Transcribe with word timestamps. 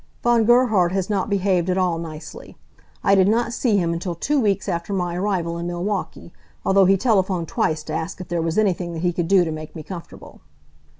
Von 0.23 0.45
Gerhard 0.45 0.93
has 0.93 1.11
not 1.11 1.29
behaved 1.29 1.69
at 1.69 1.77
all 1.77 1.99
nicely. 1.99 2.57
I 3.03 3.13
did 3.13 3.27
not 3.27 3.53
see 3.53 3.77
him 3.77 3.93
until 3.93 4.15
two 4.15 4.39
weeks 4.39 4.67
after 4.67 4.93
my 4.93 5.15
arrival 5.15 5.59
in 5.59 5.67
Milwaukee, 5.67 6.33
although 6.65 6.85
he 6.85 6.97
telephoned 6.97 7.47
twice 7.49 7.83
to 7.83 7.93
ask 7.93 8.19
if 8.19 8.27
there 8.27 8.41
was 8.41 8.57
anything 8.57 8.93
that 8.93 9.03
he 9.03 9.13
could 9.13 9.27
do 9.27 9.45
to 9.45 9.51
make 9.51 9.75
me 9.75 9.83
comfortable. 9.83 10.41